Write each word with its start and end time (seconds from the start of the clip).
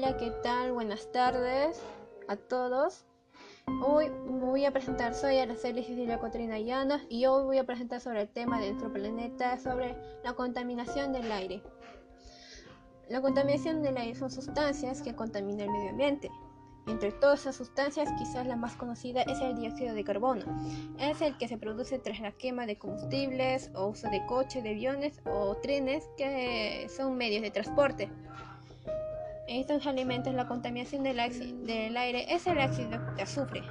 Hola, 0.00 0.16
¿qué 0.16 0.30
tal? 0.44 0.70
Buenas 0.70 1.10
tardes 1.10 1.82
a 2.28 2.36
todos. 2.36 3.04
Hoy 3.84 4.06
voy 4.28 4.64
a 4.64 4.70
presentar, 4.70 5.12
soy 5.12 5.38
Araceli 5.38 5.82
Cecilia 5.82 6.20
Cotrina 6.20 6.56
Llanos 6.56 7.02
y 7.08 7.26
hoy 7.26 7.42
voy 7.42 7.58
a 7.58 7.66
presentar 7.66 8.00
sobre 8.00 8.22
el 8.22 8.28
tema 8.28 8.60
de 8.60 8.68
nuestro 8.68 8.92
planeta, 8.92 9.58
sobre 9.58 9.96
la 10.22 10.34
contaminación 10.34 11.12
del 11.12 11.32
aire. 11.32 11.64
La 13.08 13.20
contaminación 13.20 13.82
del 13.82 13.96
aire 13.96 14.14
son 14.14 14.30
sustancias 14.30 15.02
que 15.02 15.16
contaminan 15.16 15.62
el 15.62 15.72
medio 15.72 15.90
ambiente. 15.90 16.30
Entre 16.86 17.10
todas 17.10 17.40
esas 17.40 17.56
sustancias, 17.56 18.08
quizás 18.16 18.46
la 18.46 18.54
más 18.54 18.76
conocida 18.76 19.22
es 19.22 19.40
el 19.40 19.56
dióxido 19.56 19.94
de 19.96 20.04
carbono. 20.04 20.44
Es 21.00 21.20
el 21.22 21.36
que 21.38 21.48
se 21.48 21.58
produce 21.58 21.98
tras 21.98 22.20
la 22.20 22.30
quema 22.30 22.66
de 22.66 22.78
combustibles 22.78 23.72
o 23.74 23.88
uso 23.88 24.08
de 24.10 24.24
coches, 24.26 24.62
de 24.62 24.70
aviones 24.70 25.20
o 25.26 25.56
trenes 25.56 26.08
que 26.16 26.86
son 26.88 27.16
medios 27.16 27.42
de 27.42 27.50
transporte. 27.50 28.08
Estos 29.48 29.86
alimentos 29.86 30.34
la 30.34 30.46
contaminación 30.46 31.02
del, 31.02 31.16
del 31.64 31.96
aire 31.96 32.26
es 32.34 32.46
el 32.46 32.60
ácido 32.60 33.00
de 33.16 33.22
azufre. 33.22 33.62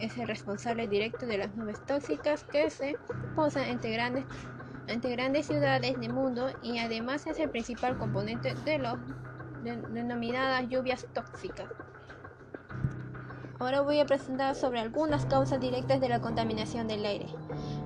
Es 0.00 0.18
el 0.18 0.26
responsable 0.26 0.88
directo 0.88 1.24
de 1.24 1.38
las 1.38 1.54
nubes 1.54 1.80
tóxicas 1.86 2.42
que 2.42 2.68
se 2.68 2.96
posan 3.36 3.68
entre 3.68 3.92
grandes, 3.92 4.24
entre 4.88 5.12
grandes 5.12 5.46
ciudades 5.46 6.00
del 6.00 6.12
mundo 6.12 6.50
y 6.64 6.78
además 6.78 7.28
es 7.28 7.38
el 7.38 7.48
principal 7.48 7.96
componente 7.96 8.54
de 8.64 8.78
las 8.78 8.96
denominadas 9.62 10.68
lluvias 10.68 11.06
tóxicas. 11.14 11.68
Ahora 13.60 13.82
voy 13.82 14.00
a 14.00 14.06
presentar 14.06 14.56
sobre 14.56 14.80
algunas 14.80 15.26
causas 15.26 15.60
directas 15.60 16.00
de 16.00 16.08
la 16.08 16.20
contaminación 16.20 16.88
del 16.88 17.04
aire. 17.04 17.26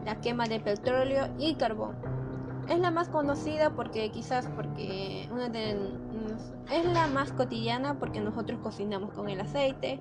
La 0.07 0.19
quema 0.23 0.47
de 0.47 0.61
petróleo 0.61 1.29
y 1.39 1.57
carbón. 1.57 2.14
Es 2.69 2.79
la 2.81 2.91
más 2.91 3.09
conocida 3.09 3.71
porque 3.71 4.11
quizás 4.11 4.49
porque 4.57 5.29
una 5.31 5.49
de, 5.49 5.77
es 6.73 6.87
la 6.87 7.07
más 7.09 7.33
cotidiana 7.33 7.99
porque 7.99 8.21
nosotros 8.21 8.59
cocinamos 8.63 9.13
con 9.13 9.29
el 9.29 9.41
aceite 9.41 10.01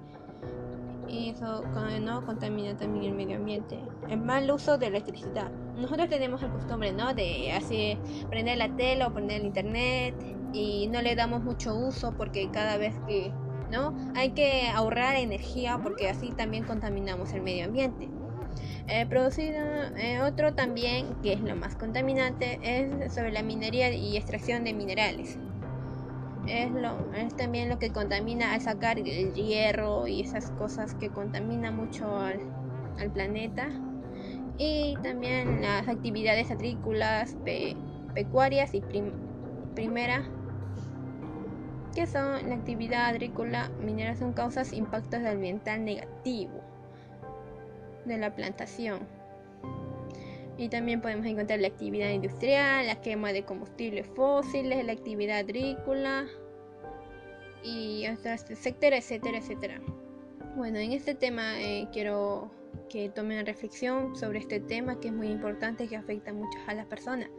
y 1.08 1.30
eso 1.30 1.64
no 2.02 2.25
contamina 2.25 2.75
también 2.75 3.11
el 3.11 3.14
medio 3.14 3.36
ambiente. 3.38 3.80
El 4.09 4.22
mal 4.22 4.50
uso 4.50 4.78
de 4.78 4.88
electricidad. 4.88 5.52
Nosotros 5.75 6.09
tenemos 6.09 6.42
el 6.42 6.52
costumbre, 6.52 6.92
¿no? 6.94 7.14
De 7.14 7.52
así 7.52 7.97
prender 8.30 8.58
la 8.58 8.70
tele 8.75 9.05
o 9.05 9.14
prender 9.14 9.42
el 9.42 9.48
internet 9.48 10.16
y 10.53 10.88
no 10.88 11.02
le 11.02 11.16
damos 11.16 11.44
mucho 11.44 11.75
uso 11.75 12.14
porque 12.16 12.50
cada 12.52 12.77
vez 12.77 12.95
que 13.08 13.31
hay 14.16 14.31
que 14.31 14.70
ahorrar 14.70 15.16
energía 15.16 15.80
porque 15.81 16.09
así 16.09 16.31
también 16.31 16.64
contaminamos 16.64 17.33
el 17.33 17.42
medio 17.42 17.66
ambiente. 17.66 18.09
Eh, 18.87 19.05
producido, 19.05 19.57
eh, 19.97 20.21
otro 20.21 20.53
también, 20.53 21.15
que 21.21 21.33
es 21.33 21.41
lo 21.41 21.55
más 21.55 21.75
contaminante, 21.75 22.59
es 22.61 23.13
sobre 23.13 23.31
la 23.31 23.41
minería 23.41 23.91
y 23.91 24.17
extracción 24.17 24.63
de 24.63 24.73
minerales. 24.73 25.37
Es, 26.47 26.69
lo, 26.71 26.97
es 27.15 27.33
también 27.35 27.69
lo 27.69 27.79
que 27.79 27.91
contamina 27.91 28.53
al 28.53 28.61
sacar 28.61 28.99
el 28.99 29.33
hierro 29.33 30.07
y 30.07 30.21
esas 30.21 30.51
cosas 30.51 30.93
que 30.95 31.09
contamina 31.09 31.71
mucho 31.71 32.17
al, 32.17 32.39
planeta. 33.13 33.69
Y 34.57 34.95
también 35.01 35.61
las 35.61 35.87
actividades 35.87 36.51
agrícolas, 36.51 37.35
pecuarias 38.13 38.73
y 38.75 38.83
primera 39.73 40.23
que 41.95 42.07
son 42.07 42.49
la 42.49 42.55
actividad 42.55 43.05
agrícola 43.05 43.69
minera 43.79 44.15
son 44.15 44.33
causas 44.33 44.73
impactos 44.73 45.23
ambiental 45.25 45.83
negativo 45.85 46.63
de 48.05 48.17
la 48.17 48.35
plantación. 48.35 48.99
Y 50.57 50.69
también 50.69 51.01
podemos 51.01 51.25
encontrar 51.25 51.59
la 51.59 51.67
actividad 51.67 52.09
industrial, 52.09 52.85
la 52.85 53.01
quema 53.01 53.33
de 53.33 53.43
combustibles 53.43 54.05
fósiles, 54.15 54.85
la 54.85 54.93
actividad 54.93 55.39
agrícola 55.39 56.27
y 57.63 58.05
sectores, 58.55 59.11
etcétera, 59.11 59.37
etcétera. 59.37 59.81
Bueno, 60.55 60.77
en 60.77 60.92
este 60.92 61.15
tema 61.15 61.59
eh, 61.59 61.87
quiero 61.92 62.52
que 62.89 63.09
tomen 63.09 63.43
reflexión 63.45 64.15
sobre 64.15 64.39
este 64.39 64.59
tema 64.59 64.99
que 64.99 65.08
es 65.08 65.13
muy 65.13 65.27
importante, 65.27 65.87
que 65.87 65.95
afecta 65.95 66.31
mucho 66.31 66.59
a 66.67 66.75
las 66.75 66.86
personas. 66.86 67.30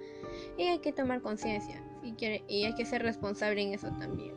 Y 0.59 0.65
hay 0.65 0.81
que 0.81 0.93
tomar 0.93 1.21
conciencia 1.21 1.81
y, 2.03 2.15
y 2.49 2.65
hay 2.65 2.75
que 2.75 2.85
ser 2.85 3.03
responsable 3.03 3.63
en 3.63 3.75
eso 3.75 3.89
también. 4.01 4.35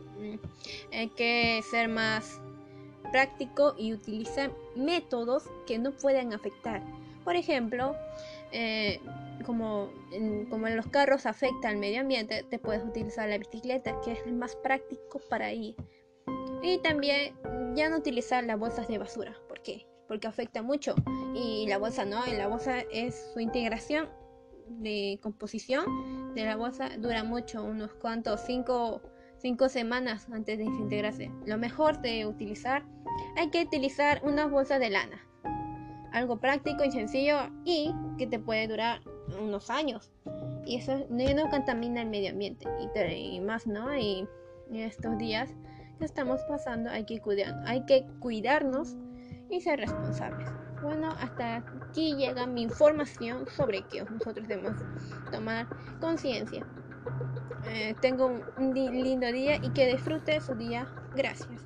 Hay 0.92 1.10
que 1.10 1.62
ser 1.72 1.88
más 1.90 2.40
práctico 3.12 3.76
y 3.78 3.94
utilizar 3.94 4.52
métodos 4.76 5.50
que 5.66 5.78
no 5.80 5.92
puedan 5.92 6.34
afectar. 6.34 6.84
Por 7.24 7.36
ejemplo, 7.36 7.96
eh, 8.52 9.00
como, 9.46 9.90
en, 10.12 10.46
como 10.46 10.68
los 10.70 10.88
carros 10.88 11.26
afectan 11.26 11.74
al 11.74 11.78
medio 11.78 12.02
ambiente, 12.02 12.44
te 12.50 12.60
puedes 12.60 12.84
utilizar 12.84 13.28
la 13.30 13.38
bicicleta, 13.38 14.00
que 14.04 14.14
es 14.14 14.20
el 14.26 14.34
más 14.34 14.56
práctico 14.56 15.20
para 15.30 15.52
ir. 15.54 15.76
Y 16.62 16.80
también 16.80 17.36
ya 17.76 17.90
no 17.90 17.98
utilizar 17.98 18.44
las 18.44 18.58
bolsas 18.58 18.88
de 18.88 18.98
basura. 18.98 19.36
¿Por 19.48 19.62
qué? 19.62 19.86
Porque 20.08 20.28
afecta 20.28 20.62
mucho. 20.62 20.96
Y 21.36 21.68
la 21.68 21.78
bolsa 21.78 22.06
no, 22.06 22.26
la 22.26 22.48
bolsa 22.48 22.80
es 22.92 23.32
su 23.34 23.40
integración 23.40 24.10
de 24.68 25.20
composición 25.22 26.34
de 26.34 26.46
la 26.46 26.56
bolsa 26.56 26.90
dura 26.98 27.24
mucho, 27.24 27.64
unos 27.64 27.94
cuantos, 27.94 28.42
cinco 28.46 29.02
5 29.40 29.70
semanas 29.70 30.28
antes 30.32 30.58
de 30.58 30.66
desintegrarse. 30.66 31.32
Lo 31.46 31.58
mejor 31.58 32.02
de 32.02 32.26
utilizar, 32.26 32.84
hay 33.38 33.50
que 33.50 33.64
utilizar 33.64 34.22
unas 34.24 34.50
bolsas 34.50 34.80
de 34.80 34.90
lana. 34.90 35.22
Algo 36.12 36.40
práctico 36.40 36.84
y 36.84 36.92
sencillo 36.92 37.38
y 37.64 37.94
que 38.18 38.28
te 38.28 38.40
puede 38.40 38.68
durar 38.68 39.02
unos 39.40 39.70
años. 39.70 40.12
Y 40.66 40.78
eso 40.78 41.06
no, 41.10 41.50
contamina 41.50 42.02
el 42.02 42.10
medio 42.10 42.32
ambiente. 42.32 42.68
Y, 43.16 43.40
más, 43.40 43.68
¿no? 43.68 43.96
Y 43.96 44.28
en 44.70 44.76
estos 44.76 45.18
días 45.18 45.54
que 46.00 46.06
estamos 46.06 46.42
pasando 46.48 46.90
hay 46.90 47.06
que, 47.06 47.20
cuidar, 47.20 47.62
hay 47.66 47.86
que 47.86 48.06
cuidarnos 48.20 48.96
y 49.50 49.62
ser 49.62 49.80
responsables. 49.80 50.50
Bueno, 50.82 51.10
hasta 51.20 51.58
aquí 51.58 52.16
llega 52.16 52.46
mi 52.46 52.64
información 52.64 53.48
sobre 53.48 53.82
que 53.88 54.04
nosotros 54.04 54.48
debemos 54.48 54.76
tomar 55.32 55.68
conciencia. 56.00 56.66
Eh, 57.70 57.96
tengo 58.00 58.28
un 58.58 58.74
lindo 58.74 59.28
día 59.32 59.58
y 59.58 59.70
que 59.72 59.88
disfrute 59.88 60.40
su 60.42 60.56
día. 60.56 60.88
Gracias. 61.16 61.62